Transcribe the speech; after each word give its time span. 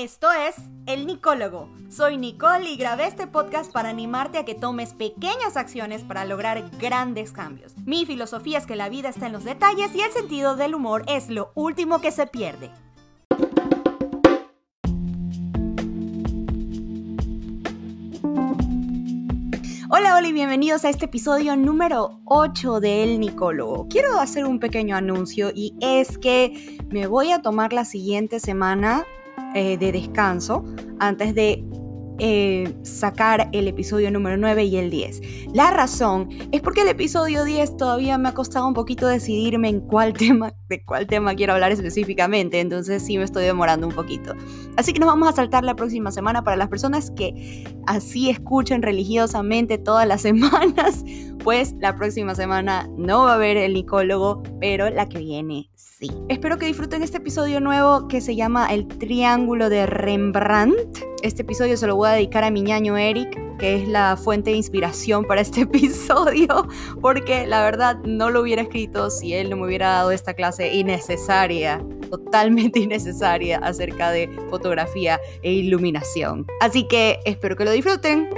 Esto 0.00 0.28
es 0.30 0.54
El 0.86 1.08
Nicólogo. 1.08 1.68
Soy 1.90 2.18
Nicole 2.18 2.70
y 2.70 2.76
grabé 2.76 3.08
este 3.08 3.26
podcast 3.26 3.72
para 3.72 3.88
animarte 3.88 4.38
a 4.38 4.44
que 4.44 4.54
tomes 4.54 4.94
pequeñas 4.94 5.56
acciones 5.56 6.04
para 6.04 6.24
lograr 6.24 6.70
grandes 6.78 7.32
cambios. 7.32 7.76
Mi 7.84 8.06
filosofía 8.06 8.58
es 8.58 8.66
que 8.66 8.76
la 8.76 8.88
vida 8.88 9.08
está 9.08 9.26
en 9.26 9.32
los 9.32 9.42
detalles 9.42 9.92
y 9.96 10.02
el 10.02 10.12
sentido 10.12 10.54
del 10.54 10.76
humor 10.76 11.02
es 11.08 11.30
lo 11.30 11.50
último 11.56 12.00
que 12.00 12.12
se 12.12 12.28
pierde. 12.28 12.70
Hola, 19.90 20.14
hola 20.16 20.28
y 20.28 20.32
bienvenidos 20.32 20.84
a 20.84 20.90
este 20.90 21.06
episodio 21.06 21.56
número 21.56 22.20
8 22.26 22.78
de 22.78 23.02
El 23.02 23.18
Nicólogo. 23.18 23.88
Quiero 23.88 24.20
hacer 24.20 24.44
un 24.44 24.60
pequeño 24.60 24.94
anuncio 24.94 25.50
y 25.52 25.74
es 25.80 26.18
que 26.18 26.78
me 26.88 27.08
voy 27.08 27.32
a 27.32 27.42
tomar 27.42 27.72
la 27.72 27.84
siguiente 27.84 28.38
semana 28.38 29.04
eh, 29.58 29.76
de 29.76 29.90
descanso 29.90 30.64
antes 31.00 31.34
de 31.34 31.64
eh, 32.20 32.74
sacar 32.82 33.48
el 33.52 33.68
episodio 33.68 34.10
número 34.10 34.36
9 34.36 34.64
y 34.64 34.76
el 34.76 34.88
10. 34.90 35.20
La 35.52 35.70
razón 35.70 36.28
es 36.50 36.60
porque 36.60 36.82
el 36.82 36.88
episodio 36.88 37.44
10 37.44 37.76
todavía 37.76 38.18
me 38.18 38.28
ha 38.28 38.34
costado 38.34 38.68
un 38.68 38.74
poquito 38.74 39.08
decidirme 39.08 39.68
en 39.68 39.80
cuál 39.80 40.12
tema, 40.18 40.54
de 40.68 40.84
cuál 40.84 41.08
tema 41.08 41.34
quiero 41.34 41.54
hablar 41.54 41.72
específicamente, 41.72 42.60
entonces 42.60 43.04
sí 43.04 43.18
me 43.18 43.24
estoy 43.24 43.44
demorando 43.44 43.86
un 43.86 43.94
poquito. 43.94 44.34
Así 44.76 44.92
que 44.92 45.00
nos 45.00 45.08
vamos 45.08 45.28
a 45.28 45.32
saltar 45.32 45.64
la 45.64 45.74
próxima 45.74 46.12
semana 46.12 46.44
para 46.44 46.56
las 46.56 46.68
personas 46.68 47.10
que 47.10 47.64
así 47.86 48.30
escuchen 48.30 48.82
religiosamente 48.82 49.78
todas 49.78 50.06
las 50.06 50.22
semanas, 50.28 51.04
pues 51.42 51.74
la 51.80 51.96
próxima 51.96 52.34
semana 52.34 52.88
no 52.96 53.24
va 53.24 53.32
a 53.32 53.34
haber 53.34 53.56
el 53.56 53.74
nicólogo, 53.74 54.42
pero 54.60 54.90
la 54.90 55.08
que 55.08 55.18
viene 55.18 55.70
sí. 55.74 56.10
Espero 56.28 56.58
que 56.58 56.66
disfruten 56.66 57.02
este 57.02 57.18
episodio 57.18 57.60
nuevo 57.60 58.08
que 58.08 58.20
se 58.20 58.36
llama 58.36 58.72
El 58.72 58.86
Triángulo 58.86 59.68
de 59.68 59.86
Rembrandt. 59.86 60.98
Este 61.22 61.42
episodio 61.42 61.76
se 61.76 61.86
lo 61.86 61.96
voy 61.96 62.08
a 62.08 62.12
dedicar 62.12 62.44
a 62.44 62.50
mi 62.50 62.62
ñaño 62.62 62.96
Eric, 62.96 63.36
que 63.58 63.82
es 63.82 63.88
la 63.88 64.16
fuente 64.16 64.50
de 64.50 64.56
inspiración 64.56 65.24
para 65.24 65.40
este 65.40 65.60
episodio, 65.62 66.68
porque 67.00 67.46
la 67.46 67.62
verdad 67.62 67.98
no 68.04 68.30
lo 68.30 68.42
hubiera 68.42 68.62
escrito 68.62 69.10
si 69.10 69.34
él 69.34 69.50
no 69.50 69.56
me 69.56 69.66
hubiera 69.66 69.88
dado 69.88 70.12
esta 70.12 70.34
clase 70.34 70.72
innecesaria, 70.74 71.84
totalmente 72.10 72.78
innecesaria 72.80 73.58
acerca 73.58 74.10
de 74.10 74.30
fotografía 74.50 75.20
e 75.42 75.52
iluminación. 75.52 76.46
Así 76.60 76.86
que 76.86 77.18
espero 77.24 77.56
que 77.56 77.64
lo 77.64 77.72
disfruten. 77.72 78.28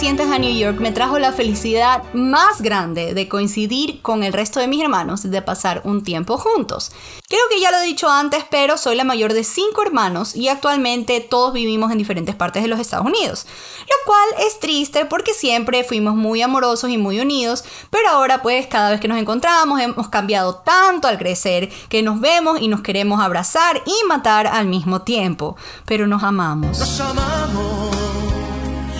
A 0.00 0.38
New 0.38 0.56
York 0.56 0.80
me 0.80 0.92
trajo 0.92 1.18
la 1.18 1.30
felicidad 1.30 2.02
más 2.14 2.62
grande 2.62 3.12
de 3.12 3.28
coincidir 3.28 4.00
con 4.00 4.24
el 4.24 4.32
resto 4.32 4.58
de 4.58 4.66
mis 4.66 4.82
hermanos 4.82 5.30
de 5.30 5.42
pasar 5.42 5.82
un 5.84 6.02
tiempo 6.02 6.38
juntos. 6.38 6.90
Creo 7.28 7.42
que 7.50 7.60
ya 7.60 7.70
lo 7.70 7.76
he 7.76 7.84
dicho 7.84 8.08
antes, 8.08 8.44
pero 8.50 8.78
soy 8.78 8.96
la 8.96 9.04
mayor 9.04 9.34
de 9.34 9.44
cinco 9.44 9.82
hermanos 9.82 10.34
y 10.34 10.48
actualmente 10.48 11.20
todos 11.20 11.52
vivimos 11.52 11.92
en 11.92 11.98
diferentes 11.98 12.34
partes 12.34 12.62
de 12.62 12.68
los 12.68 12.80
Estados 12.80 13.06
Unidos, 13.06 13.46
lo 13.80 13.94
cual 14.06 14.46
es 14.46 14.58
triste 14.58 15.04
porque 15.04 15.34
siempre 15.34 15.84
fuimos 15.84 16.14
muy 16.14 16.40
amorosos 16.40 16.88
y 16.88 16.96
muy 16.96 17.20
unidos, 17.20 17.62
pero 17.90 18.08
ahora 18.08 18.40
pues 18.40 18.66
cada 18.68 18.90
vez 18.90 19.00
que 19.00 19.08
nos 19.08 19.18
encontramos 19.18 19.80
hemos 19.80 20.08
cambiado 20.08 20.62
tanto 20.64 21.08
al 21.08 21.18
crecer 21.18 21.68
que 21.90 22.02
nos 22.02 22.20
vemos 22.20 22.62
y 22.62 22.68
nos 22.68 22.80
queremos 22.80 23.20
abrazar 23.20 23.82
y 23.84 24.08
matar 24.08 24.46
al 24.46 24.66
mismo 24.66 25.02
tiempo, 25.02 25.56
pero. 25.84 26.06
Nos 26.06 26.24
amamos. 26.24 27.00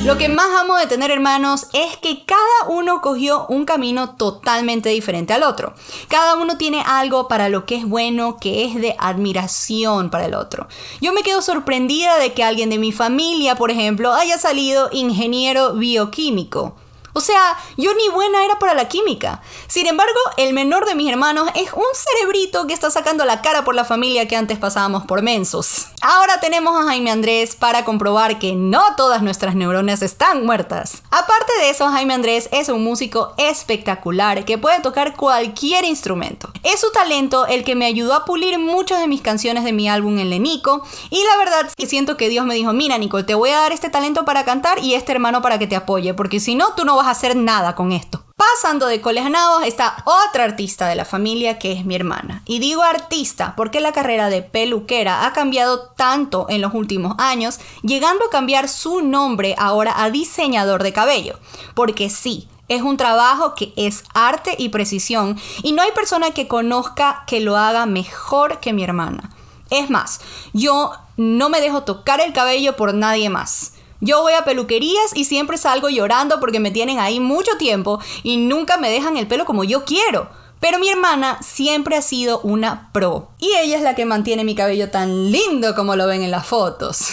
Lo 0.03 0.17
que 0.17 0.31
más 0.31 0.49
amo 0.59 0.79
de 0.79 0.87
tener 0.87 1.11
hermanos 1.11 1.67
es 1.75 1.99
que 1.99 2.25
cada 2.25 2.71
uno 2.71 3.03
cogió 3.03 3.45
un 3.49 3.67
camino 3.67 4.17
totalmente 4.17 4.89
diferente 4.89 5.35
al 5.35 5.43
otro. 5.43 5.75
Cada 6.09 6.37
uno 6.37 6.57
tiene 6.57 6.83
algo 6.87 7.29
para 7.29 7.51
lo 7.51 7.67
que 7.67 7.77
es 7.77 7.87
bueno, 7.87 8.39
que 8.41 8.65
es 8.65 8.77
de 8.77 8.97
admiración 8.99 10.09
para 10.09 10.25
el 10.25 10.33
otro. 10.35 10.69
Yo 11.03 11.13
me 11.13 11.23
quedo 11.23 11.43
sorprendida 11.43 12.19
de 12.19 12.33
que 12.33 12.43
alguien 12.43 12.71
de 12.71 12.79
mi 12.79 12.93
familia, 12.93 13.57
por 13.57 13.71
ejemplo, 13.71 14.15
haya 14.15 14.39
salido 14.39 14.89
ingeniero 14.91 15.75
bioquímico. 15.75 16.77
O 17.13 17.21
sea, 17.21 17.57
yo 17.77 17.93
ni 17.95 18.09
buena 18.09 18.45
era 18.45 18.59
para 18.59 18.75
la 18.75 18.89
química. 18.89 19.43
Sin 19.67 19.87
embargo, 19.87 20.19
el 20.37 20.53
menor 20.53 20.87
de 20.87 20.95
mis 20.95 21.11
hermanos 21.11 21.49
es 21.55 21.73
un 21.73 21.83
cerebrito 21.95 22.67
que 22.67 22.73
está 22.73 22.91
sacando 22.91 23.25
la 23.25 23.43
cara 23.43 23.65
por 23.65 23.75
la 23.75 23.85
familia 23.85 24.29
que 24.29 24.37
antes 24.37 24.59
pasábamos 24.59 25.05
por 25.05 25.23
mensos. 25.23 25.87
Ahora 26.03 26.41
tenemos 26.41 26.79
a 26.79 26.85
Jaime 26.85 27.11
Andrés 27.11 27.57
para 27.57 27.85
comprobar 27.85 28.39
que 28.39 28.55
no 28.55 28.83
todas 28.97 29.23
nuestras 29.23 29.55
neuronas 29.55 30.03
están 30.03 30.47
muertas. 30.47 31.03
Aparte 31.11 31.53
de 31.61 31.71
eso, 31.71 31.89
Jaime 31.89 32.15
Andrés 32.15 32.49
es 32.53 32.69
un 32.69 32.85
músico 32.85 33.35
espectacular 33.37 34.45
que 34.45 34.59
puede 34.59 34.81
tocar 34.81 35.17
cualquier 35.17 35.85
instrumento. 35.85 36.51
Es 36.63 36.81
su 36.81 36.91
talento 36.93 37.47
el 37.47 37.65
que 37.65 37.75
me 37.75 37.87
ayudó 37.87 38.15
a 38.15 38.25
pulir 38.25 38.59
muchas 38.59 39.01
de 39.01 39.09
mis 39.09 39.21
canciones 39.21 39.65
de 39.65 39.73
mi 39.73 39.89
álbum 39.89 40.19
en 40.19 40.31
Lenico 40.31 40.83
y 41.11 41.23
la 41.25 41.37
verdad 41.37 41.71
siento 41.87 42.17
que 42.17 42.29
Dios 42.29 42.47
me 42.47 42.55
dijo, 42.55 42.73
mira 42.73 42.99
Nicole, 42.99 43.25
te 43.25 43.35
voy 43.35 43.51
a 43.51 43.61
dar 43.61 43.73
este 43.73 43.91
talento 43.91 44.25
para 44.25 44.45
cantar 44.45 44.79
y 44.79 44.95
este 44.95 45.13
hermano 45.13 45.43
para 45.43 45.59
que 45.59 45.67
te 45.67 45.77
apoye, 45.77 46.15
porque 46.15 46.41
si 46.41 46.55
no, 46.55 46.75
tú 46.75 46.85
no 46.85 46.97
vas 47.01 47.09
a 47.09 47.13
hacer 47.13 47.35
nada 47.35 47.75
con 47.75 47.93
esto. 47.93 48.23
Pasando 48.37 48.87
de 48.87 49.01
colegiados 49.01 49.65
está 49.65 50.03
otra 50.05 50.45
artista 50.45 50.87
de 50.87 50.95
la 50.95 51.05
familia 51.05 51.59
que 51.59 51.73
es 51.73 51.85
mi 51.85 51.95
hermana. 51.95 52.43
Y 52.45 52.59
digo 52.59 52.83
artista 52.83 53.55
porque 53.57 53.81
la 53.81 53.93
carrera 53.93 54.29
de 54.29 54.43
peluquera 54.43 55.27
ha 55.27 55.33
cambiado 55.33 55.91
tanto 55.97 56.47
en 56.49 56.61
los 56.61 56.75
últimos 56.75 57.15
años, 57.19 57.59
llegando 57.83 58.27
a 58.27 58.31
cambiar 58.31 58.69
su 58.69 59.01
nombre 59.01 59.55
ahora 59.59 59.95
a 60.03 60.11
diseñador 60.11 60.83
de 60.83 60.93
cabello. 60.93 61.39
Porque 61.75 62.11
sí, 62.11 62.49
es 62.69 62.83
un 62.83 62.97
trabajo 62.97 63.55
que 63.55 63.73
es 63.77 64.05
arte 64.15 64.55
y 64.59 64.69
precisión 64.69 65.39
y 65.63 65.73
no 65.73 65.83
hay 65.83 65.93
persona 65.93 66.33
que 66.33 66.49
conozca 66.49 67.25
que 67.27 67.41
lo 67.41 67.57
haga 67.57 67.87
mejor 67.87 68.61
que 68.61 68.73
mi 68.73 68.85
hermana. 68.85 69.31
Es 69.71 69.89
más, 69.89 70.21
yo 70.53 70.93
no 71.17 71.49
me 71.49 71.61
dejo 71.61 71.83
tocar 71.83 72.21
el 72.21 72.33
cabello 72.33 72.77
por 72.77 72.93
nadie 72.93 73.31
más. 73.31 73.75
Yo 74.01 74.23
voy 74.23 74.33
a 74.33 74.45
peluquerías 74.45 75.15
y 75.15 75.25
siempre 75.25 75.59
salgo 75.59 75.91
llorando 75.91 76.41
porque 76.41 76.59
me 76.59 76.71
tienen 76.71 76.99
ahí 76.99 77.21
mucho 77.21 77.57
tiempo 77.59 78.01
y 78.23 78.39
nunca 78.39 78.79
me 78.79 78.91
dejan 78.91 79.19
el 79.19 79.27
pelo 79.27 79.45
como 79.45 79.63
yo 79.63 79.85
quiero. 79.85 80.31
Pero 80.59 80.79
mi 80.79 80.89
hermana 80.89 81.39
siempre 81.43 81.97
ha 81.97 82.03
sido 82.03 82.41
una 82.41 82.91
pro. 82.93 83.31
Y 83.39 83.53
ella 83.63 83.77
es 83.77 83.83
la 83.83 83.95
que 83.95 84.05
mantiene 84.05 84.45
mi 84.45 84.55
cabello 84.55 84.91
tan 84.91 85.31
lindo 85.31 85.75
como 85.75 85.97
lo 85.97 86.07
ven 86.07 86.23
en 86.23 86.31
las 86.31 86.47
fotos. 86.47 87.09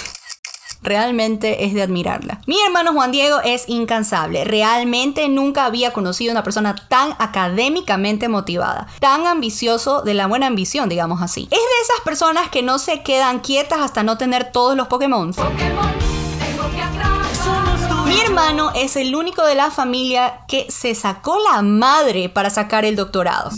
Realmente 0.82 1.66
es 1.66 1.74
de 1.74 1.82
admirarla. 1.82 2.40
Mi 2.46 2.62
hermano 2.62 2.94
Juan 2.94 3.12
Diego 3.12 3.40
es 3.44 3.68
incansable. 3.68 4.46
Realmente 4.46 5.28
nunca 5.28 5.66
había 5.66 5.92
conocido 5.92 6.32
una 6.32 6.44
persona 6.44 6.76
tan 6.88 7.16
académicamente 7.20 8.30
motivada, 8.30 8.88
tan 9.00 9.26
ambicioso 9.28 10.04
de 10.04 10.14
la 10.14 10.28
buena 10.28 10.48
ambición, 10.48 10.88
digamos 10.88 11.22
así. 11.22 11.44
Es 11.44 11.50
de 11.50 11.82
esas 11.84 12.02
personas 12.06 12.50
que 12.50 12.64
no 12.64 12.80
se 12.80 13.02
quedan 13.02 13.40
quietas 13.40 13.80
hasta 13.80 14.04
no 14.04 14.18
tener 14.18 14.52
todos 14.52 14.78
los 14.78 14.88
Pokémon. 14.88 15.34
Pokémon. 15.34 16.07
Mi 18.08 18.22
hermano 18.22 18.72
es 18.74 18.96
el 18.96 19.14
único 19.16 19.46
de 19.46 19.56
la 19.56 19.70
familia 19.70 20.46
que 20.48 20.68
se 20.70 20.96
sacó 20.96 21.38
la 21.40 21.62
madre 21.62 22.30
para 22.30 22.50
sacar 22.50 22.86
el 22.86 22.96
doctorado. 22.96 23.50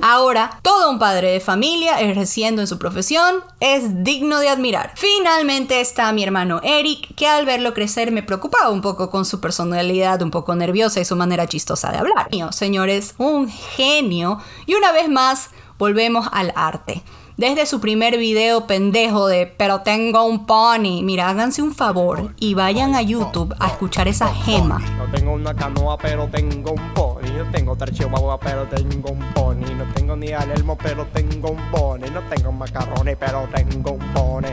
Ahora, 0.00 0.60
todo 0.62 0.90
un 0.90 0.98
padre 0.98 1.32
de 1.32 1.40
familia 1.40 1.98
ejerciendo 1.98 2.60
en 2.60 2.68
su 2.68 2.78
profesión 2.78 3.42
es 3.58 4.04
digno 4.04 4.38
de 4.38 4.48
admirar. 4.50 4.92
Finalmente 4.94 5.80
está 5.80 6.12
mi 6.12 6.22
hermano 6.22 6.60
Eric, 6.62 7.14
que 7.16 7.26
al 7.26 7.46
verlo 7.46 7.74
crecer 7.74 8.12
me 8.12 8.22
preocupaba 8.22 8.70
un 8.70 8.82
poco 8.82 9.10
con 9.10 9.24
su 9.24 9.40
personalidad 9.40 10.22
un 10.22 10.30
poco 10.30 10.54
nerviosa 10.54 11.00
y 11.00 11.04
su 11.04 11.16
manera 11.16 11.48
chistosa 11.48 11.90
de 11.90 11.98
hablar. 11.98 12.28
Señores, 12.52 13.14
un 13.18 13.48
genio. 13.48 14.38
Y 14.66 14.74
una 14.74 14.92
vez 14.92 15.08
más, 15.08 15.50
volvemos 15.78 16.28
al 16.30 16.52
arte 16.54 17.02
desde 17.36 17.66
su 17.66 17.80
primer 17.80 18.16
video 18.16 18.66
pendejo 18.66 19.26
de 19.26 19.46
pero 19.46 19.80
tengo 19.80 20.24
un 20.24 20.46
pony. 20.46 21.02
Mira, 21.02 21.28
háganse 21.28 21.62
un 21.62 21.74
favor 21.74 22.34
y 22.38 22.54
vayan 22.54 22.94
a 22.94 23.02
YouTube 23.02 23.54
a 23.58 23.68
escuchar 23.68 24.08
esa 24.08 24.32
gema. 24.32 24.78
No 24.78 25.10
tengo 25.12 25.32
una 25.32 25.54
canoa, 25.54 25.98
pero 25.98 26.28
tengo 26.28 26.72
un 26.72 26.94
pony. 26.94 27.30
No 27.36 27.50
tengo 27.50 27.76
tercio 27.76 28.10
pero 28.40 28.64
tengo 28.64 29.10
un 29.10 29.32
pony. 29.32 29.74
No 29.76 29.84
tengo 29.94 30.16
ni 30.16 30.32
al 30.32 30.50
elmo, 30.50 30.76
pero 30.76 31.06
tengo 31.06 31.50
un 31.50 31.70
pony. 31.70 32.10
No 32.12 32.20
tengo 32.28 32.52
macarrones, 32.52 33.16
pero 33.18 33.48
tengo 33.54 33.92
un 33.92 34.12
pony. 34.12 34.48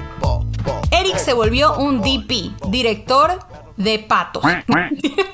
Eric 0.91 1.17
se 1.17 1.33
volvió 1.33 1.77
un 1.77 2.01
DP, 2.01 2.69
director 2.69 3.39
de 3.77 3.99
patos. 3.99 4.43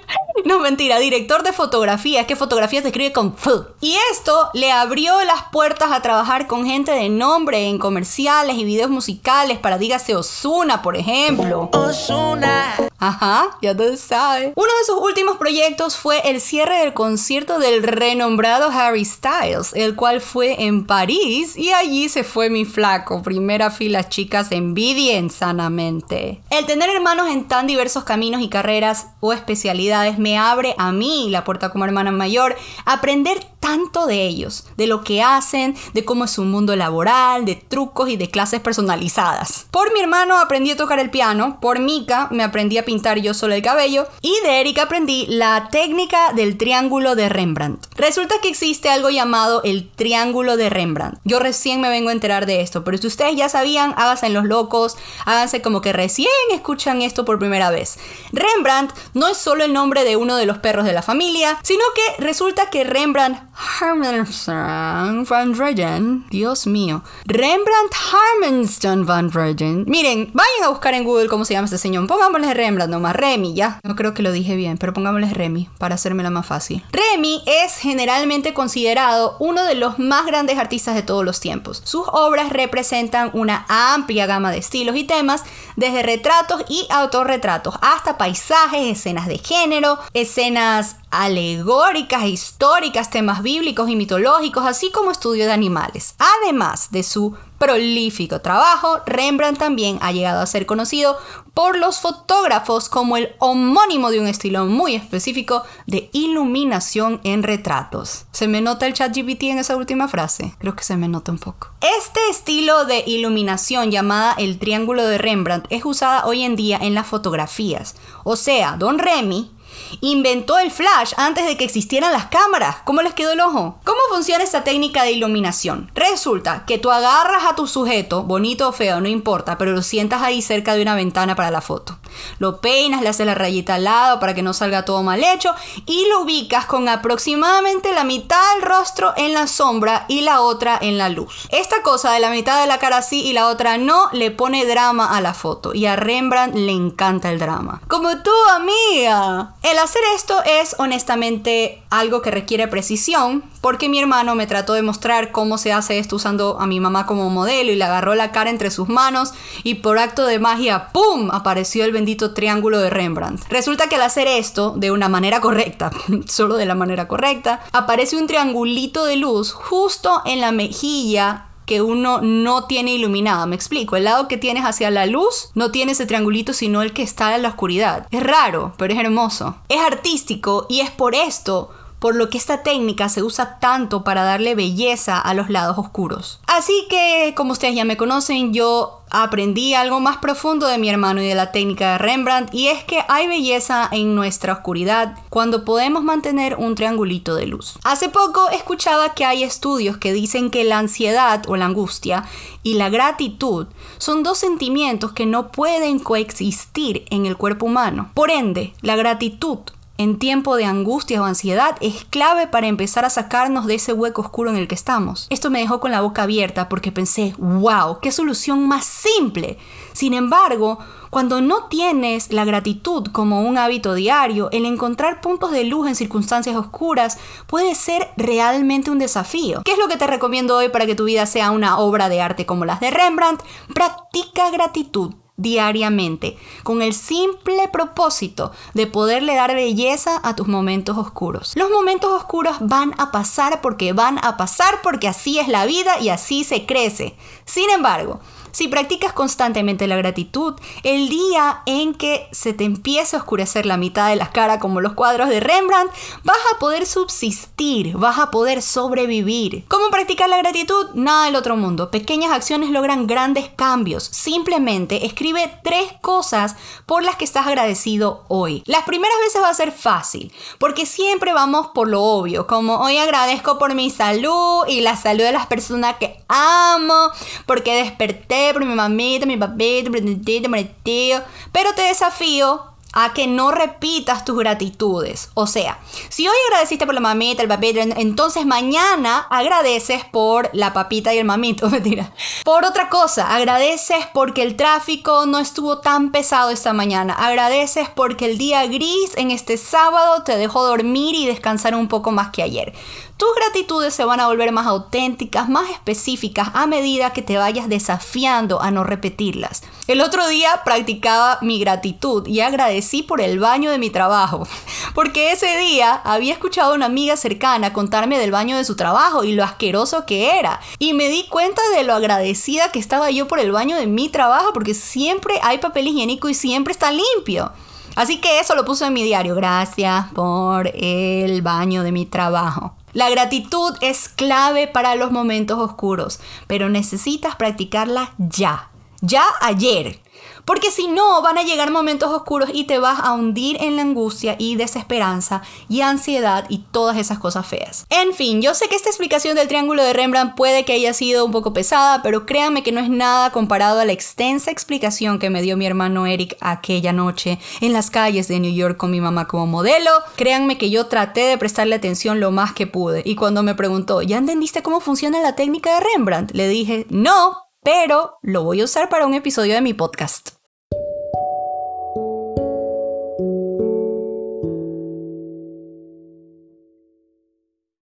No, 0.47 0.59
mentira, 0.59 0.97
director 0.97 1.43
de 1.43 1.51
fotografía, 1.51 2.21
es 2.21 2.25
que 2.25 2.37
fotografía 2.37 2.81
se 2.81 2.87
escribe 2.87 3.11
con 3.11 3.35
F. 3.37 3.51
Y 3.81 3.97
esto 4.13 4.49
le 4.53 4.71
abrió 4.71 5.21
las 5.25 5.43
puertas 5.51 5.91
a 5.91 6.01
trabajar 6.01 6.47
con 6.47 6.65
gente 6.65 6.93
de 6.93 7.09
nombre 7.09 7.67
en 7.67 7.77
comerciales 7.77 8.55
y 8.55 8.63
videos 8.63 8.89
musicales 8.89 9.59
para 9.59 9.77
dígase 9.77 10.15
Osuna, 10.15 10.81
por 10.81 10.95
ejemplo. 10.95 11.69
Osuna. 11.73 12.86
Ajá, 12.99 13.57
ya 13.61 13.75
tú 13.77 13.83
sabes. 13.95 14.53
Uno 14.55 14.67
de 14.79 14.85
sus 14.85 14.97
últimos 14.97 15.37
proyectos 15.37 15.97
fue 15.97 16.19
el 16.29 16.41
cierre 16.41 16.79
del 16.79 16.93
concierto 16.93 17.59
del 17.59 17.83
renombrado 17.83 18.69
Harry 18.71 19.05
Styles, 19.05 19.73
el 19.73 19.95
cual 19.95 20.19
fue 20.19 20.63
en 20.63 20.85
París 20.85 21.55
y 21.55 21.71
allí 21.71 22.09
se 22.09 22.23
fue 22.23 22.49
mi 22.49 22.65
flaco. 22.65 23.21
Primera 23.21 23.69
fila, 23.69 24.09
chicas, 24.09 24.51
envidien 24.51 25.29
sanamente. 25.29 26.41
El 26.49 26.65
tener 26.65 26.89
hermanos 26.89 27.29
en 27.29 27.47
tan 27.47 27.67
diversos 27.67 28.03
caminos 28.03 28.41
y 28.41 28.49
carreras 28.49 29.07
o 29.19 29.31
especialidades 29.31 30.17
me 30.17 30.37
abre 30.37 30.73
a 30.77 30.91
mí 30.91 31.27
la 31.29 31.43
puerta 31.43 31.69
como 31.69 31.85
hermana 31.85 32.11
mayor, 32.11 32.55
aprender 32.85 33.45
tanto 33.67 34.07
de 34.07 34.25
ellos, 34.25 34.63
de 34.77 34.87
lo 34.87 35.03
que 35.03 35.21
hacen, 35.21 35.75
de 35.93 36.05
cómo 36.05 36.23
es 36.23 36.31
su 36.31 36.43
mundo 36.43 36.73
laboral, 36.77 37.43
de 37.43 37.55
trucos 37.55 38.07
y 38.07 38.15
de 38.15 38.29
clases 38.29 38.61
personalizadas. 38.61 39.65
Por 39.71 39.91
mi 39.93 39.99
hermano 39.99 40.37
aprendí 40.37 40.71
a 40.71 40.77
tocar 40.77 40.99
el 40.99 41.09
piano, 41.09 41.59
por 41.59 41.79
Mika 41.79 42.29
me 42.31 42.43
aprendí 42.43 42.77
a 42.77 42.85
pintar 42.85 43.19
yo 43.19 43.33
solo 43.33 43.55
el 43.55 43.61
cabello 43.61 44.07
y 44.21 44.33
de 44.45 44.61
Erika 44.61 44.83
aprendí 44.83 45.25
la 45.27 45.67
técnica 45.69 46.31
del 46.31 46.57
triángulo 46.57 47.15
de 47.15 47.27
Rembrandt. 47.27 47.87
Resulta 47.97 48.35
que 48.41 48.47
existe 48.47 48.87
algo 48.87 49.09
llamado 49.09 49.61
el 49.63 49.89
triángulo 49.91 50.55
de 50.55 50.69
Rembrandt. 50.69 51.19
Yo 51.25 51.39
recién 51.39 51.81
me 51.81 51.89
vengo 51.89 52.07
a 52.07 52.13
enterar 52.13 52.45
de 52.45 52.61
esto, 52.61 52.85
pero 52.85 52.97
si 52.97 53.07
ustedes 53.07 53.35
ya 53.35 53.49
sabían, 53.49 53.93
háganse 53.97 54.27
en 54.27 54.33
los 54.33 54.45
locos, 54.45 54.95
háganse 55.25 55.61
como 55.61 55.81
que 55.81 55.91
recién 55.91 56.29
escuchan 56.53 57.01
esto 57.01 57.25
por 57.25 57.37
primera 57.37 57.69
vez. 57.69 57.99
Rembrandt 58.31 58.93
no 59.13 59.27
es 59.27 59.37
solo 59.37 59.65
el 59.65 59.73
nombre 59.73 60.05
de 60.05 60.15
uno 60.15 60.37
de 60.37 60.45
los 60.45 60.59
perros 60.59 60.85
de 60.85 60.93
la 60.93 61.01
familia, 61.01 61.59
sino 61.63 61.83
que 61.93 62.23
resulta 62.23 62.69
que 62.69 62.85
Rembrandt 62.85 63.41
Harmenston 63.57 65.25
van 65.25 65.57
Regen. 65.57 66.25
Dios 66.29 66.67
mío. 66.67 67.01
Rembrandt 67.25 67.93
Harmenston 68.11 69.05
van 69.05 69.31
Regen. 69.31 69.85
Miren, 69.87 70.29
vayan 70.33 70.63
a 70.63 70.69
buscar 70.69 70.93
en 70.93 71.03
Google 71.03 71.27
cómo 71.27 71.45
se 71.45 71.53
llama 71.53 71.65
este 71.65 71.77
señor. 71.77 72.07
Pongámosle 72.07 72.53
Rembrandt 72.53 72.91
nomás. 72.91 73.15
Remy, 73.15 73.53
ya. 73.53 73.79
No 73.83 73.95
creo 73.95 74.13
que 74.13 74.23
lo 74.23 74.31
dije 74.31 74.55
bien, 74.55 74.77
pero 74.77 74.93
pongámosle 74.93 75.33
Remy 75.33 75.69
para 75.77 75.95
hacérmela 75.95 76.29
más 76.29 76.45
fácil. 76.45 76.83
Remy 76.91 77.43
es 77.45 77.77
generalmente 77.77 78.53
considerado 78.53 79.37
uno 79.39 79.63
de 79.63 79.75
los 79.75 79.99
más 79.99 80.25
grandes 80.25 80.57
artistas 80.57 80.95
de 80.95 81.03
todos 81.03 81.25
los 81.25 81.39
tiempos. 81.39 81.81
Sus 81.83 82.03
obras 82.11 82.49
representan 82.49 83.31
una 83.33 83.65
amplia 83.67 84.25
gama 84.25 84.51
de 84.51 84.59
estilos 84.59 84.95
y 84.95 85.03
temas, 85.03 85.43
desde 85.75 86.03
retratos 86.03 86.63
y 86.69 86.87
autorretratos 86.89 87.75
hasta 87.81 88.17
paisajes, 88.17 88.97
escenas 88.97 89.27
de 89.27 89.37
género, 89.37 89.99
escenas 90.13 90.97
alegóricas, 91.09 92.25
históricas, 92.25 93.09
temas 93.09 93.41
bíblicos 93.47 93.89
y 93.89 93.95
mitológicos, 93.95 94.65
así 94.65 94.91
como 94.91 95.09
estudio 95.09 95.45
de 95.45 95.53
animales. 95.53 96.15
Además 96.43 96.91
de 96.91 97.01
su 97.01 97.33
prolífico 97.57 98.41
trabajo, 98.41 98.99
Rembrandt 99.05 99.57
también 99.57 99.99
ha 100.01 100.11
llegado 100.11 100.41
a 100.41 100.45
ser 100.45 100.65
conocido 100.65 101.17
por 101.53 101.77
los 101.77 102.01
fotógrafos 102.01 102.89
como 102.89 103.15
el 103.15 103.29
homónimo 103.39 104.11
de 104.11 104.19
un 104.19 104.27
estilo 104.27 104.65
muy 104.65 104.95
específico 104.95 105.63
de 105.85 106.09
iluminación 106.11 107.21
en 107.23 107.41
retratos. 107.41 108.25
¿Se 108.33 108.49
me 108.49 108.59
nota 108.59 108.85
el 108.85 108.93
chat 108.93 109.15
GPT 109.15 109.43
en 109.43 109.59
esa 109.59 109.77
última 109.77 110.09
frase? 110.09 110.53
Creo 110.59 110.75
que 110.75 110.83
se 110.83 110.97
me 110.97 111.07
nota 111.07 111.31
un 111.31 111.39
poco. 111.39 111.69
Este 111.79 112.19
estilo 112.29 112.83
de 112.83 113.01
iluminación 113.07 113.91
llamada 113.91 114.35
el 114.37 114.59
triángulo 114.59 115.07
de 115.07 115.17
Rembrandt 115.17 115.67
es 115.69 115.85
usada 115.85 116.25
hoy 116.25 116.43
en 116.43 116.57
día 116.57 116.79
en 116.81 116.93
las 116.93 117.07
fotografías. 117.07 117.95
O 118.25 118.35
sea, 118.35 118.75
Don 118.75 118.99
Remy 118.99 119.56
inventó 120.01 120.57
el 120.59 120.71
flash 120.71 121.13
antes 121.17 121.45
de 121.45 121.57
que 121.57 121.63
existieran 121.63 122.11
las 122.11 122.25
cámaras. 122.25 122.77
¿Cómo 122.85 123.01
les 123.01 123.13
quedó 123.13 123.33
el 123.33 123.39
ojo? 123.39 123.79
¿Cómo 123.83 123.99
funciona 124.09 124.43
esta 124.43 124.63
técnica 124.63 125.03
de 125.03 125.11
iluminación? 125.11 125.91
Resulta 125.93 126.65
que 126.65 126.77
tú 126.77 126.91
agarras 126.91 127.43
a 127.45 127.55
tu 127.55 127.67
sujeto, 127.67 128.23
bonito 128.23 128.69
o 128.69 128.71
feo, 128.71 129.01
no 129.01 129.07
importa, 129.07 129.57
pero 129.57 129.71
lo 129.71 129.81
sientas 129.81 130.21
ahí 130.21 130.41
cerca 130.41 130.75
de 130.75 130.81
una 130.81 130.95
ventana 130.95 131.35
para 131.35 131.51
la 131.51 131.61
foto. 131.61 131.97
Lo 132.39 132.61
peinas, 132.61 133.01
le 133.01 133.09
haces 133.09 133.25
la 133.25 133.35
rayita 133.35 133.75
al 133.75 133.85
lado 133.85 134.19
para 134.19 134.33
que 134.33 134.41
no 134.41 134.53
salga 134.53 134.85
todo 134.85 135.03
mal 135.03 135.23
hecho 135.23 135.53
y 135.85 136.07
lo 136.09 136.21
ubicas 136.21 136.65
con 136.65 136.89
aproximadamente 136.89 137.93
la 137.93 138.03
mitad 138.03 138.41
del 138.55 138.63
rostro 138.63 139.13
en 139.17 139.33
la 139.33 139.47
sombra 139.47 140.05
y 140.07 140.21
la 140.21 140.41
otra 140.41 140.77
en 140.81 140.97
la 140.97 141.09
luz. 141.09 141.47
Esta 141.49 141.81
cosa 141.83 142.11
de 142.11 142.19
la 142.19 142.29
mitad 142.29 142.61
de 142.61 142.67
la 142.67 142.79
cara 142.79 143.01
sí 143.01 143.21
y 143.23 143.33
la 143.33 143.47
otra 143.47 143.77
no 143.77 144.09
le 144.11 144.31
pone 144.31 144.65
drama 144.65 145.15
a 145.15 145.21
la 145.21 145.33
foto 145.33 145.73
y 145.73 145.85
a 145.85 145.95
Rembrandt 145.95 146.55
le 146.55 146.71
encanta 146.71 147.29
el 147.31 147.39
drama. 147.39 147.81
Como 147.87 148.09
tú, 148.23 148.31
amiga. 148.55 149.55
El 149.63 149.77
hacer 149.79 150.01
esto 150.15 150.41
es 150.43 150.75
honestamente 150.79 151.83
algo 151.89 152.21
que 152.21 152.31
requiere 152.31 152.67
precisión, 152.67 153.43
porque 153.67 153.89
mi 153.89 153.99
hermano 153.99 154.33
me 154.33 154.47
trató 154.47 154.75
de 154.75 154.81
mostrar 154.81 155.33
cómo 155.33 155.57
se 155.57 155.73
hace 155.73 155.99
esto 155.99 156.15
usando 156.15 156.57
a 156.57 156.65
mi 156.67 156.79
mamá 156.79 157.05
como 157.05 157.29
modelo 157.29 157.69
y 157.69 157.75
le 157.75 157.83
agarró 157.83 158.15
la 158.15 158.31
cara 158.31 158.49
entre 158.49 158.71
sus 158.71 158.87
manos 158.87 159.33
y 159.61 159.73
por 159.73 159.99
acto 159.99 160.25
de 160.25 160.39
magia, 160.39 160.87
¡pum! 160.93 161.31
apareció 161.33 161.83
el 161.83 161.91
bendito 161.91 162.33
triángulo 162.33 162.79
de 162.79 162.89
Rembrandt. 162.89 163.43
Resulta 163.49 163.89
que 163.89 163.95
al 163.95 164.03
hacer 164.03 164.29
esto 164.29 164.73
de 164.77 164.91
una 164.91 165.09
manera 165.09 165.41
correcta, 165.41 165.91
solo 166.29 166.55
de 166.55 166.65
la 166.65 166.75
manera 166.75 167.09
correcta, 167.09 167.59
aparece 167.73 168.15
un 168.15 168.27
triangulito 168.27 169.03
de 169.03 169.17
luz 169.17 169.51
justo 169.51 170.21
en 170.23 170.39
la 170.39 170.53
mejilla 170.53 171.47
que 171.65 171.81
uno 171.81 172.21
no 172.21 172.67
tiene 172.67 172.93
iluminada. 172.93 173.45
Me 173.47 173.57
explico, 173.57 173.97
el 173.97 174.05
lado 174.05 174.29
que 174.29 174.37
tienes 174.37 174.63
hacia 174.63 174.89
la 174.89 175.05
luz 175.05 175.49
no 175.53 175.71
tiene 175.71 175.91
ese 175.91 176.05
triangulito, 176.05 176.53
sino 176.53 176.81
el 176.81 176.93
que 176.93 177.03
está 177.03 177.35
en 177.35 177.41
la 177.41 177.49
oscuridad. 177.49 178.07
Es 178.09 178.23
raro, 178.23 178.73
pero 178.77 178.93
es 178.93 178.99
hermoso. 179.01 179.57
Es 179.67 179.81
artístico 179.81 180.65
y 180.69 180.79
es 180.79 180.89
por 180.89 181.13
esto 181.13 181.71
por 181.99 182.15
lo 182.15 182.29
que 182.29 182.37
esta 182.37 182.63
técnica 182.63 183.09
se 183.09 183.23
usa 183.23 183.59
tanto 183.59 184.03
para 184.03 184.23
darle 184.23 184.55
belleza 184.55 185.19
a 185.19 185.33
los 185.33 185.49
lados 185.49 185.77
oscuros. 185.77 186.39
Así 186.47 186.85
que, 186.89 187.33
como 187.35 187.53
ustedes 187.53 187.75
ya 187.75 187.85
me 187.85 187.97
conocen, 187.97 188.53
yo 188.53 189.01
aprendí 189.09 189.73
algo 189.73 189.99
más 189.99 190.17
profundo 190.17 190.67
de 190.67 190.77
mi 190.77 190.89
hermano 190.89 191.21
y 191.21 191.27
de 191.27 191.35
la 191.35 191.51
técnica 191.51 191.93
de 191.93 191.97
Rembrandt 191.97 192.53
y 192.53 192.67
es 192.67 192.83
que 192.83 192.99
hay 193.07 193.27
belleza 193.27 193.87
en 193.91 194.15
nuestra 194.15 194.53
oscuridad 194.53 195.17
cuando 195.29 195.63
podemos 195.63 196.03
mantener 196.03 196.55
un 196.57 196.75
triangulito 196.75 197.35
de 197.35 197.47
luz. 197.47 197.79
Hace 197.83 198.09
poco 198.09 198.49
escuchaba 198.49 199.13
que 199.13 199.25
hay 199.25 199.43
estudios 199.43 199.97
que 199.97 200.13
dicen 200.13 200.49
que 200.49 200.63
la 200.63 200.79
ansiedad 200.79 201.43
o 201.47 201.55
la 201.55 201.65
angustia 201.65 202.25
y 202.63 202.73
la 202.73 202.89
gratitud 202.89 203.67
son 203.97 204.23
dos 204.23 204.37
sentimientos 204.37 205.13
que 205.13 205.25
no 205.25 205.51
pueden 205.51 205.99
coexistir 205.99 207.05
en 207.09 207.25
el 207.25 207.37
cuerpo 207.37 207.65
humano. 207.65 208.11
Por 208.13 208.29
ende, 208.29 208.73
la 208.81 208.95
gratitud 208.95 209.59
en 209.97 210.19
tiempo 210.19 210.55
de 210.55 210.65
angustia 210.65 211.21
o 211.21 211.25
ansiedad 211.25 211.75
es 211.81 212.05
clave 212.05 212.47
para 212.47 212.67
empezar 212.67 213.05
a 213.05 213.09
sacarnos 213.09 213.65
de 213.65 213.75
ese 213.75 213.93
hueco 213.93 214.21
oscuro 214.21 214.49
en 214.49 214.55
el 214.55 214.67
que 214.67 214.75
estamos. 214.75 215.27
Esto 215.29 215.49
me 215.49 215.59
dejó 215.59 215.79
con 215.79 215.91
la 215.91 216.01
boca 216.01 216.23
abierta 216.23 216.69
porque 216.69 216.91
pensé, 216.91 217.33
wow, 217.37 217.99
qué 218.01 218.11
solución 218.11 218.67
más 218.67 218.85
simple. 218.85 219.57
Sin 219.93 220.13
embargo, 220.13 220.79
cuando 221.09 221.41
no 221.41 221.65
tienes 221.65 222.31
la 222.31 222.45
gratitud 222.45 223.07
como 223.11 223.41
un 223.41 223.57
hábito 223.57 223.93
diario, 223.93 224.49
el 224.51 224.65
encontrar 224.65 225.21
puntos 225.21 225.51
de 225.51 225.63
luz 225.63 225.87
en 225.87 225.95
circunstancias 225.95 226.55
oscuras 226.55 227.17
puede 227.47 227.73
ser 227.75 228.09
realmente 228.17 228.91
un 228.91 228.99
desafío. 228.99 229.61
¿Qué 229.63 229.71
es 229.71 229.79
lo 229.79 229.87
que 229.87 229.97
te 229.97 230.07
recomiendo 230.07 230.57
hoy 230.57 230.69
para 230.69 230.85
que 230.85 230.95
tu 230.95 231.05
vida 231.05 231.25
sea 231.25 231.51
una 231.51 231.79
obra 231.79 232.09
de 232.09 232.21
arte 232.21 232.45
como 232.45 232.65
las 232.65 232.79
de 232.79 232.91
Rembrandt? 232.91 233.41
Practica 233.73 234.51
gratitud 234.51 235.15
diariamente, 235.37 236.35
con 236.63 236.81
el 236.81 236.93
simple 236.93 237.69
propósito 237.71 238.51
de 238.73 238.87
poderle 238.87 239.35
dar 239.35 239.53
belleza 239.53 240.19
a 240.23 240.35
tus 240.35 240.47
momentos 240.47 240.97
oscuros. 240.97 241.53
Los 241.55 241.69
momentos 241.69 242.11
oscuros 242.11 242.57
van 242.59 242.93
a 242.97 243.11
pasar 243.11 243.61
porque 243.61 243.93
van 243.93 244.17
a 244.17 244.35
pasar 244.35 244.81
porque 244.81 245.07
así 245.07 245.37
es 245.37 245.47
la 245.47 245.65
vida 245.65 245.99
y 245.99 246.09
así 246.09 246.43
se 246.43 246.65
crece. 246.65 247.15
Sin 247.45 247.69
embargo, 247.69 248.19
si 248.57 248.67
practicas 248.67 249.13
constantemente 249.13 249.85
la 249.85 249.97
gratitud, 249.97 250.55
el 250.81 251.09
día 251.09 251.61
en 251.67 251.93
que 251.93 252.27
se 252.31 252.53
te 252.53 252.63
empiece 252.63 253.15
a 253.15 253.19
oscurecer 253.19 253.67
la 253.67 253.77
mitad 253.77 254.09
de 254.09 254.15
la 254.15 254.31
cara 254.31 254.57
como 254.57 254.81
los 254.81 254.93
cuadros 254.93 255.29
de 255.29 255.39
Rembrandt, 255.39 255.93
vas 256.23 256.39
a 256.51 256.57
poder 256.57 256.87
subsistir, 256.87 257.95
vas 257.97 258.17
a 258.17 258.31
poder 258.31 258.63
sobrevivir. 258.63 259.63
¿Cómo 259.67 259.91
practicar 259.91 260.27
la 260.27 260.39
gratitud? 260.39 260.87
Nada 260.95 261.25
del 261.25 261.35
otro 261.35 261.55
mundo. 261.55 261.91
Pequeñas 261.91 262.31
acciones 262.31 262.71
logran 262.71 263.05
grandes 263.05 263.47
cambios. 263.47 264.05
Simplemente 264.05 265.05
escribe 265.05 265.59
tres 265.63 265.93
cosas 266.01 266.55
por 266.87 267.03
las 267.03 267.15
que 267.15 267.25
estás 267.25 267.45
agradecido 267.45 268.25
hoy. 268.27 268.63
Las 268.65 268.85
primeras 268.85 269.19
veces 269.23 269.39
va 269.39 269.49
a 269.49 269.53
ser 269.53 269.71
fácil, 269.71 270.33
porque 270.57 270.87
siempre 270.87 271.31
vamos 271.31 271.67
por 271.75 271.87
lo 271.87 272.01
obvio, 272.01 272.47
como 272.47 272.79
hoy 272.79 272.97
agradezco 272.97 273.59
por 273.59 273.75
mi 273.75 273.91
salud 273.91 274.65
y 274.67 274.81
la 274.81 274.95
salud 274.95 275.25
de 275.25 275.31
las 275.31 275.45
personas 275.45 275.97
que 275.97 276.23
amo, 276.27 277.11
porque 277.45 277.75
desperté 277.75 278.46
por 278.53 278.65
mi 278.65 278.73
mamita, 278.73 279.25
mi 279.25 279.37
papito, 279.37 279.89
mi 279.89 280.15
tito, 280.15 280.49
mi 280.49 280.63
tío. 280.83 281.21
Pero 281.51 281.73
te 281.73 281.83
desafío 281.83 282.76
a 282.99 283.13
que 283.13 283.27
no 283.27 283.51
repitas 283.51 284.25
tus 284.25 284.35
gratitudes. 284.39 285.29
O 285.35 285.45
sea, 285.45 285.79
si 286.09 286.27
hoy 286.27 286.35
agradeciste 286.47 286.87
por 286.87 286.95
la 286.95 286.99
mamita, 286.99 287.43
el 287.43 287.47
papito, 287.47 287.79
entonces 287.79 288.43
mañana 288.47 289.27
agradeces 289.29 290.03
por 290.03 290.49
la 290.51 290.73
papita 290.73 291.13
y 291.13 291.19
el 291.19 291.25
mamito, 291.25 291.69
mentira. 291.69 292.11
Por 292.43 292.65
otra 292.65 292.89
cosa, 292.89 293.35
agradeces 293.35 294.07
porque 294.15 294.41
el 294.41 294.55
tráfico 294.55 295.27
no 295.27 295.37
estuvo 295.37 295.77
tan 295.77 296.11
pesado 296.11 296.49
esta 296.49 296.73
mañana. 296.73 297.13
Agradeces 297.13 297.87
porque 297.87 298.25
el 298.25 298.39
día 298.39 298.65
gris 298.65 299.11
en 299.15 299.29
este 299.29 299.57
sábado 299.57 300.23
te 300.23 300.35
dejó 300.35 300.65
dormir 300.65 301.13
y 301.13 301.27
descansar 301.27 301.75
un 301.75 301.87
poco 301.87 302.09
más 302.11 302.31
que 302.31 302.41
ayer. 302.41 302.73
Tus 303.17 303.29
gratitudes 303.35 303.95
se 303.95 304.05
van 304.05 304.19
a 304.19 304.27
volver 304.27 304.51
más 304.51 304.67
auténticas, 304.67 305.49
más 305.49 305.71
específicas 305.71 306.49
a 306.53 306.67
medida 306.67 307.13
que 307.13 307.23
te 307.23 307.37
vayas 307.37 307.67
desafiando 307.67 308.61
a 308.61 308.69
no 308.69 308.83
repetirlas. 308.83 309.63
El 309.87 310.01
otro 310.01 310.27
día 310.27 310.61
practicaba 310.63 311.39
mi 311.41 311.59
gratitud 311.59 312.27
y 312.27 312.41
agradecí 312.41 312.86
por 313.07 313.21
el 313.21 313.39
baño 313.39 313.71
de 313.71 313.77
mi 313.77 313.89
trabajo, 313.89 314.47
porque 314.93 315.31
ese 315.31 315.57
día 315.57 315.93
había 316.03 316.33
escuchado 316.33 316.71
a 316.71 316.75
una 316.75 316.85
amiga 316.85 317.17
cercana 317.17 317.73
contarme 317.73 318.17
del 318.17 318.31
baño 318.31 318.57
de 318.57 318.65
su 318.65 318.75
trabajo 318.75 319.23
y 319.23 319.33
lo 319.33 319.43
asqueroso 319.43 320.05
que 320.05 320.37
era. 320.39 320.59
Y 320.79 320.93
me 320.93 321.09
di 321.09 321.27
cuenta 321.27 321.61
de 321.75 321.83
lo 321.83 321.93
agradecida 321.93 322.71
que 322.71 322.79
estaba 322.79 323.11
yo 323.11 323.27
por 323.27 323.39
el 323.39 323.51
baño 323.51 323.77
de 323.77 323.87
mi 323.87 324.09
trabajo, 324.09 324.53
porque 324.53 324.73
siempre 324.73 325.39
hay 325.43 325.57
papel 325.57 325.87
higiénico 325.87 326.29
y 326.29 326.33
siempre 326.33 326.71
está 326.71 326.91
limpio. 326.91 327.51
Así 327.95 328.21
que 328.21 328.39
eso 328.39 328.55
lo 328.55 328.63
puse 328.63 328.85
en 328.85 328.93
mi 328.93 329.03
diario. 329.03 329.33
Gracias 329.33 330.05
por 330.13 330.71
el 330.75 331.41
baño 331.41 331.81
de 331.81 331.91
mi 331.91 332.05
trabajo. 332.05 332.75
La 332.93 333.09
gratitud 333.09 333.75
es 333.81 334.07
clave 334.07 334.67
para 334.67 334.95
los 334.95 335.11
momentos 335.11 335.59
oscuros, 335.59 336.19
pero 336.47 336.69
necesitas 336.69 337.35
practicarla 337.35 338.13
ya. 338.17 338.69
Ya 339.01 339.23
ayer. 339.41 339.99
Porque 340.47 340.71
si 340.71 340.87
no, 340.87 341.21
van 341.21 341.37
a 341.37 341.43
llegar 341.43 341.71
momentos 341.71 342.09
oscuros 342.09 342.49
y 342.53 342.63
te 342.63 342.79
vas 342.79 343.01
a 343.03 343.11
hundir 343.11 343.57
en 343.59 343.75
la 343.75 343.81
angustia 343.81 344.37
y 344.39 344.55
desesperanza 344.55 345.41
y 345.67 345.81
ansiedad 345.81 346.45
y 346.47 346.59
todas 346.71 346.95
esas 346.95 347.19
cosas 347.19 347.45
feas. 347.45 347.85
En 347.89 348.13
fin, 348.13 348.41
yo 348.41 348.55
sé 348.55 348.69
que 348.69 348.77
esta 348.77 348.87
explicación 348.87 349.35
del 349.35 349.49
triángulo 349.49 349.83
de 349.83 349.91
Rembrandt 349.91 350.37
puede 350.37 350.63
que 350.63 350.71
haya 350.71 350.93
sido 350.93 351.25
un 351.25 351.33
poco 351.33 351.51
pesada, 351.51 352.01
pero 352.01 352.25
créanme 352.25 352.63
que 352.63 352.71
no 352.71 352.79
es 352.79 352.89
nada 352.89 353.31
comparado 353.31 353.81
a 353.81 353.85
la 353.85 353.91
extensa 353.91 354.49
explicación 354.49 355.19
que 355.19 355.29
me 355.29 355.41
dio 355.41 355.57
mi 355.57 355.65
hermano 355.65 356.05
Eric 356.05 356.37
aquella 356.39 356.93
noche 356.93 357.39
en 357.59 357.73
las 357.73 357.89
calles 357.89 358.29
de 358.29 358.39
New 358.39 358.53
York 358.53 358.77
con 358.77 358.89
mi 358.89 359.01
mamá 359.01 359.27
como 359.27 359.47
modelo. 359.47 359.91
Créanme 360.15 360.57
que 360.57 360.69
yo 360.69 360.87
traté 360.87 361.25
de 361.25 361.37
prestarle 361.37 361.75
atención 361.75 362.21
lo 362.21 362.31
más 362.31 362.53
que 362.53 362.67
pude 362.67 363.01
y 363.03 363.15
cuando 363.15 363.43
me 363.43 363.53
preguntó, 363.53 364.01
¿ya 364.01 364.17
entendiste 364.17 364.63
cómo 364.63 364.79
funciona 364.79 365.19
la 365.19 365.35
técnica 365.35 365.73
de 365.73 365.85
Rembrandt? 365.93 366.31
Le 366.31 366.47
dije, 366.47 366.87
no, 366.89 367.46
pero 367.67 368.17
lo 368.21 368.45
voy 368.45 368.61
a 368.61 368.63
usar 368.63 368.87
para 368.87 369.05
un 369.05 369.13
episodio 369.13 369.53
de 369.53 369.59
mi 369.59 369.73
podcast. 369.73 370.37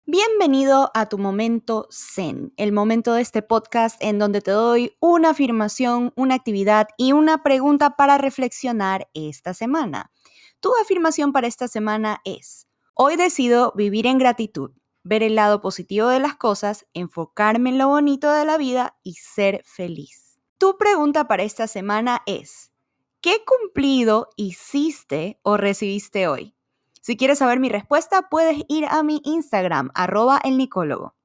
Bienvenido 0.08 0.90
a 0.96 1.08
tu 1.08 1.20
momento 1.20 1.88
Zen, 1.92 2.52
el 2.58 2.72
momento 2.72 3.14
de 3.14 3.22
este 3.22 3.44
podcast 3.44 4.02
en 4.02 4.18
donde 4.18 4.42
te 4.42 4.50
doy 4.50 4.98
una 5.00 5.30
afirmación, 5.30 6.14
una 6.16 6.34
actividad 6.34 6.88
y 6.98 7.12
una 7.12 7.44
pregunta 7.44 7.96
para 7.96 8.18
reflexionar 8.18 9.08
esta 9.14 9.54
semana. 9.54 10.12
Tu 10.62 10.72
afirmación 10.82 11.32
para 11.32 11.46
esta 11.46 11.68
semana 11.68 12.22
es, 12.26 12.68
hoy 12.96 13.18
decido 13.18 13.72
vivir 13.76 14.08
en 14.08 14.18
gratitud, 14.18 14.72
ver 15.06 15.22
el 15.22 15.36
lado 15.36 15.62
positivo 15.62 16.08
de 16.08 16.20
las 16.20 16.36
cosas, 16.36 16.88
enfocarme 16.94 17.70
en 17.70 17.78
lo 17.78 17.88
bonito 17.88 18.32
de 18.32 18.44
la 18.44 18.58
vida 18.58 18.98
y 19.04 19.14
ser 19.14 19.62
feliz. 19.64 20.40
Tu 20.58 20.78
pregunta 20.78 21.28
para 21.28 21.44
esta 21.44 21.68
semana 21.68 22.24
es, 22.26 22.72
¿qué 23.22 23.44
cumplido 23.46 24.30
hiciste 24.36 25.40
o 25.44 25.58
recibiste 25.58 26.28
hoy? 26.28 26.56
Si 27.02 27.16
quieres 27.16 27.38
saber 27.38 27.60
mi 27.60 27.70
respuesta, 27.70 28.30
puedes 28.30 28.64
ir 28.68 28.86
a 28.90 29.04
mi 29.04 29.22
Instagram, 29.26 29.92
arroba 29.94 30.42
el 30.44 30.58
nicólogo. 30.58 31.16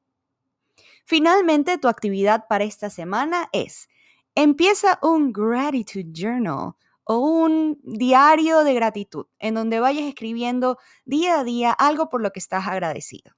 Finalmente, 1.07 1.79
tu 1.79 1.89
actividad 1.89 2.45
para 2.49 2.65
esta 2.65 2.91
semana 2.91 3.49
es, 3.53 3.89
empieza 4.35 4.99
un 5.03 5.33
gratitude 5.33 6.13
journal 6.13 6.75
o 7.05 7.17
un 7.17 7.81
diario 7.83 8.63
de 8.63 8.75
gratitud, 8.75 9.25
en 9.39 9.55
donde 9.55 9.81
vayas 9.81 10.05
escribiendo 10.05 10.77
día 11.07 11.41
a 11.41 11.45
día 11.45 11.73
algo 11.73 12.11
por 12.11 12.21
lo 12.21 12.31
que 12.31 12.41
estás 12.41 12.69
agradecido. 12.69 13.33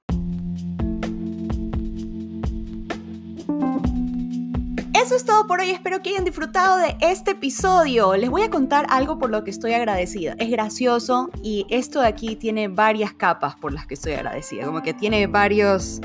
Eso 5.03 5.17
es 5.17 5.25
todo 5.25 5.47
por 5.47 5.59
hoy, 5.59 5.69
espero 5.69 6.01
que 6.01 6.11
hayan 6.11 6.23
disfrutado 6.23 6.77
de 6.77 6.95
este 7.01 7.31
episodio. 7.31 8.15
Les 8.15 8.29
voy 8.29 8.43
a 8.43 8.49
contar 8.49 8.85
algo 8.87 9.19
por 9.19 9.31
lo 9.31 9.43
que 9.43 9.51
estoy 9.51 9.73
agradecida. 9.73 10.33
Es 10.39 10.49
gracioso 10.49 11.29
y 11.43 11.65
esto 11.69 11.99
de 11.99 12.07
aquí 12.07 12.37
tiene 12.37 12.69
varias 12.69 13.13
capas 13.13 13.55
por 13.57 13.73
las 13.73 13.85
que 13.85 13.95
estoy 13.95 14.13
agradecida, 14.13 14.65
como 14.65 14.81
que 14.81 14.93
tiene 14.93 15.27
varios 15.27 15.99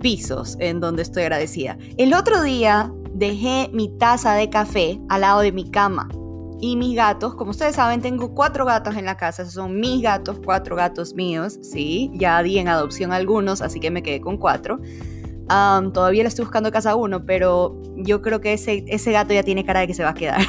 pisos 0.00 0.56
en 0.60 0.78
donde 0.78 1.02
estoy 1.02 1.24
agradecida. 1.24 1.76
El 1.96 2.14
otro 2.14 2.42
día 2.42 2.92
dejé 3.12 3.70
mi 3.72 3.88
taza 3.98 4.34
de 4.34 4.48
café 4.48 5.00
al 5.08 5.22
lado 5.22 5.40
de 5.40 5.50
mi 5.50 5.68
cama 5.68 6.08
y 6.60 6.76
mis 6.76 6.94
gatos, 6.94 7.34
como 7.34 7.50
ustedes 7.50 7.74
saben, 7.74 8.02
tengo 8.02 8.36
cuatro 8.36 8.64
gatos 8.64 8.94
en 8.96 9.04
la 9.04 9.16
casa, 9.16 9.44
son 9.46 9.80
mis 9.80 10.00
gatos, 10.00 10.38
cuatro 10.44 10.76
gatos 10.76 11.14
míos, 11.14 11.58
sí, 11.60 12.12
ya 12.14 12.40
di 12.40 12.60
en 12.60 12.68
adopción 12.68 13.10
algunos, 13.10 13.62
así 13.62 13.80
que 13.80 13.90
me 13.90 14.04
quedé 14.04 14.20
con 14.20 14.36
cuatro 14.36 14.78
todavía 15.48 16.22
le 16.22 16.28
estoy 16.28 16.44
buscando 16.44 16.70
casa 16.70 16.94
uno, 16.94 17.24
pero 17.24 17.80
yo 17.96 18.22
creo 18.22 18.40
que 18.40 18.52
ese, 18.52 18.84
ese 18.88 19.12
gato 19.12 19.34
ya 19.34 19.42
tiene 19.42 19.64
cara 19.64 19.80
de 19.80 19.86
que 19.86 19.94
se 19.94 20.02
va 20.02 20.10
a 20.10 20.14
quedar. 20.14 20.40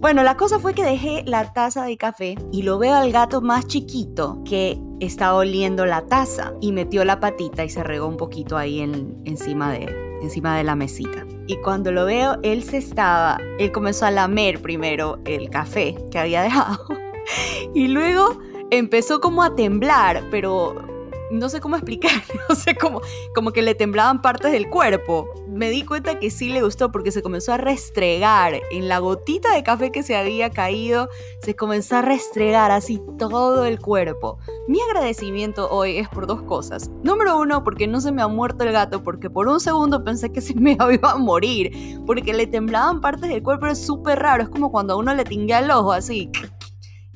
bueno, 0.00 0.22
la 0.22 0.36
cosa 0.36 0.58
fue 0.58 0.74
que 0.74 0.84
dejé 0.84 1.22
la 1.26 1.52
taza 1.52 1.84
de 1.84 1.96
café 1.96 2.36
y 2.52 2.62
lo 2.62 2.78
veo 2.78 2.94
al 2.94 3.12
gato 3.12 3.40
más 3.40 3.66
chiquito 3.66 4.42
que 4.44 4.78
estaba 5.00 5.34
oliendo 5.34 5.86
la 5.86 6.06
taza 6.06 6.54
y 6.60 6.72
metió 6.72 7.04
la 7.04 7.20
patita 7.20 7.64
y 7.64 7.68
se 7.68 7.82
regó 7.82 8.06
un 8.06 8.16
poquito 8.16 8.56
ahí 8.56 8.80
en, 8.80 9.16
encima, 9.24 9.72
de, 9.72 9.94
encima 10.22 10.56
de 10.56 10.64
la 10.64 10.74
mesita. 10.74 11.26
Y 11.46 11.56
cuando 11.58 11.92
lo 11.92 12.06
veo, 12.06 12.38
él 12.42 12.64
se 12.64 12.78
estaba, 12.78 13.38
él 13.58 13.72
comenzó 13.72 14.06
a 14.06 14.10
lamer 14.10 14.60
primero 14.60 15.18
el 15.24 15.50
café 15.50 15.94
que 16.10 16.18
había 16.18 16.42
dejado 16.42 16.78
y 17.74 17.88
luego 17.88 18.38
empezó 18.70 19.20
como 19.20 19.42
a 19.42 19.54
temblar, 19.54 20.24
pero 20.30 20.74
no 21.30 21.48
sé 21.48 21.60
cómo 21.60 21.76
explicar, 21.76 22.22
no 22.48 22.54
sé 22.54 22.74
cómo, 22.74 23.00
como 23.34 23.52
que 23.52 23.62
le 23.62 23.74
temblaban 23.74 24.22
partes 24.22 24.52
del 24.52 24.68
cuerpo. 24.68 25.28
Me 25.48 25.70
di 25.70 25.84
cuenta 25.84 26.18
que 26.18 26.30
sí 26.30 26.48
le 26.48 26.62
gustó 26.62 26.92
porque 26.92 27.12
se 27.12 27.22
comenzó 27.22 27.52
a 27.52 27.56
restregar 27.56 28.60
en 28.70 28.88
la 28.88 28.98
gotita 28.98 29.54
de 29.54 29.62
café 29.62 29.90
que 29.90 30.02
se 30.02 30.16
había 30.16 30.50
caído, 30.50 31.08
se 31.42 31.56
comenzó 31.56 31.96
a 31.96 32.02
restregar 32.02 32.70
así 32.70 33.00
todo 33.18 33.64
el 33.64 33.80
cuerpo. 33.80 34.38
Mi 34.68 34.80
agradecimiento 34.80 35.68
hoy 35.70 35.98
es 35.98 36.08
por 36.08 36.26
dos 36.26 36.42
cosas. 36.42 36.90
Número 37.02 37.38
uno, 37.38 37.64
porque 37.64 37.86
no 37.86 38.00
se 38.00 38.12
me 38.12 38.22
ha 38.22 38.28
muerto 38.28 38.64
el 38.64 38.72
gato, 38.72 39.02
porque 39.02 39.30
por 39.30 39.48
un 39.48 39.60
segundo 39.60 40.04
pensé 40.04 40.30
que 40.30 40.40
se 40.42 40.54
me 40.54 40.72
iba 40.72 41.12
a 41.12 41.16
morir, 41.16 42.00
porque 42.06 42.34
le 42.34 42.46
temblaban 42.46 43.00
partes 43.00 43.30
del 43.30 43.42
cuerpo, 43.42 43.66
es 43.66 43.78
súper 43.78 44.18
raro, 44.18 44.42
es 44.42 44.48
como 44.48 44.70
cuando 44.70 44.94
a 44.94 44.96
uno 44.96 45.14
le 45.14 45.24
tinguea 45.24 45.60
el 45.60 45.70
ojo 45.70 45.92
así 45.92 46.30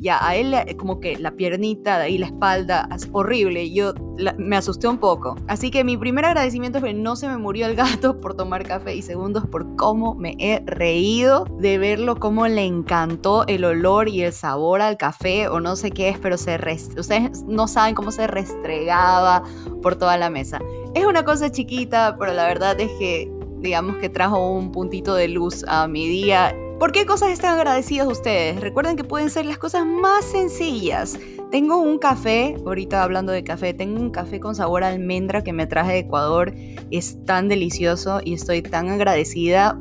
ya 0.01 0.27
a 0.27 0.35
él 0.35 0.55
como 0.79 0.99
que 0.99 1.19
la 1.19 1.33
piernita 1.33 2.09
y 2.09 2.19
la 2.19 2.27
espalda, 2.27 2.89
es 2.95 3.09
horrible, 3.13 3.71
yo 3.71 3.93
me 4.39 4.57
asusté 4.57 4.89
un 4.89 4.99
poco. 4.99 5.37
Así 5.47 5.71
que 5.71 5.85
mi 5.85 5.97
primer 5.97 6.25
agradecimiento 6.25 6.79
es 6.79 6.85
que 6.85 6.95
no 6.95 7.17
se 7.17 7.29
me 7.29 7.37
murió 7.37 7.67
el 7.67 7.77
gato 7.77 8.19
por 8.21 8.35
tomar 8.35 8.67
café 8.67 8.95
y 8.95 9.03
segundo 9.03 9.45
por 9.45 9.77
cómo 9.77 10.15
me 10.15 10.37
he 10.39 10.63
reído 10.65 11.45
de 11.59 11.79
verlo, 11.79 12.17
cómo 12.17 12.49
le 12.49 12.65
encantó 12.65 13.47
el 13.47 13.65
olor 13.65 14.09
y 14.09 14.23
el 14.23 14.33
sabor 14.33 14.81
al 14.81 14.97
café 14.97 15.49
o 15.49 15.61
no 15.61 15.77
sé 15.77 15.91
qué 15.91 16.09
es, 16.09 16.19
pero 16.19 16.37
se 16.39 16.59
ustedes 16.97 17.45
no 17.45 17.69
saben 17.69 17.95
cómo 17.95 18.11
se 18.11 18.27
restregaba 18.27 19.43
por 19.83 19.97
toda 19.97 20.17
la 20.17 20.31
mesa. 20.31 20.61
Es 20.95 21.05
una 21.05 21.25
cosa 21.25 21.51
chiquita, 21.51 22.17
pero 22.19 22.33
la 22.33 22.47
verdad 22.47 22.81
es 22.81 22.91
que 22.99 23.31
digamos 23.59 23.97
que 23.97 24.09
trajo 24.09 24.51
un 24.51 24.73
puntito 24.73 25.15
de 25.15 25.29
luz 25.29 25.65
a 25.69 25.87
mi 25.87 26.09
día 26.09 26.55
¿Por 26.81 26.93
qué 26.93 27.05
cosas 27.05 27.29
están 27.29 27.59
agradecidos 27.59 28.11
ustedes? 28.11 28.59
Recuerden 28.59 28.97
que 28.97 29.05
pueden 29.05 29.29
ser 29.29 29.45
las 29.45 29.59
cosas 29.59 29.85
más 29.85 30.25
sencillas. 30.25 31.19
Tengo 31.51 31.77
un 31.77 31.99
café, 31.99 32.57
ahorita 32.65 33.03
hablando 33.03 33.33
de 33.33 33.45
café, 33.45 33.75
tengo 33.75 34.01
un 34.01 34.09
café 34.09 34.41
con 34.41 34.55
sabor 34.55 34.83
almendra 34.83 35.45
que 35.45 35.53
me 35.53 35.67
traje 35.67 35.93
de 35.93 35.99
Ecuador. 35.99 36.55
Es 36.91 37.23
tan 37.27 37.49
delicioso 37.49 38.23
y 38.25 38.33
estoy 38.33 38.63
tan 38.63 38.89
agradecida 38.89 39.79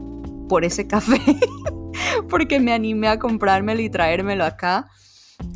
por 0.49 0.65
ese 0.65 0.87
café 0.89 1.21
porque 2.27 2.59
me 2.59 2.73
animé 2.73 3.07
a 3.07 3.17
comprármelo 3.17 3.79
y 3.81 3.89
traérmelo 3.89 4.43
acá 4.43 4.89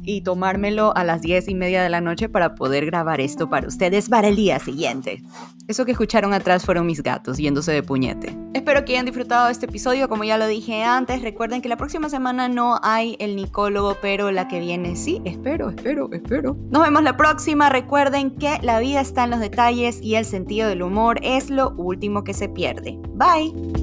y 0.04 0.22
tomármelo 0.22 0.96
a 0.96 1.04
las 1.04 1.22
10 1.22 1.48
y 1.48 1.56
media 1.56 1.82
de 1.82 1.90
la 1.90 2.02
noche 2.02 2.30
para 2.30 2.56
poder 2.56 2.86
grabar 2.86 3.22
esto 3.22 3.50
para 3.50 3.68
ustedes 3.68 4.10
para 4.10 4.28
el 4.28 4.36
día 4.36 4.60
siguiente. 4.60 5.24
Eso 5.68 5.86
que 5.86 5.92
escucharon 5.92 6.34
atrás 6.34 6.66
fueron 6.66 6.86
mis 6.86 7.02
gatos 7.02 7.38
yéndose 7.38 7.72
de 7.72 7.84
puñete. 7.84 8.38
Espero 8.54 8.84
que 8.84 8.94
hayan 8.94 9.06
disfrutado 9.06 9.46
de 9.46 9.54
este 9.54 9.66
episodio, 9.66 10.10
como 10.10 10.26
ya 10.26 10.38
lo 10.38 10.46
dije 10.46 10.84
antes. 10.84 11.22
Recuerden 11.22 11.62
que 11.62 11.70
la 11.70 11.78
próxima 11.78 12.10
semana 12.10 12.50
no 12.50 12.80
hay 12.84 13.16
el 13.20 13.36
nicólogo, 13.36 13.98
pero 14.02 14.32
la 14.32 14.48
que 14.48 14.60
viene 14.60 14.96
sí. 14.96 15.22
Espero, 15.24 15.70
espero, 15.70 16.10
espero. 16.12 16.58
Nos 16.70 16.84
vemos 16.84 17.04
la 17.04 17.16
próxima. 17.16 17.70
Recuerden 17.70 18.32
que 18.32 18.60
la 18.62 18.80
vida 18.80 19.00
está 19.00 19.24
en 19.24 19.32
los 19.32 19.40
detalles 19.40 20.02
y 20.02 20.16
el 20.16 20.26
sentido 20.26 20.68
del 20.68 20.84
humor 20.84 21.20
es 21.24 21.50
lo 21.50 21.72
último 21.78 22.24
que 22.24 22.34
se 22.34 22.50
pierde. 22.50 23.00
Bye. 23.16 23.83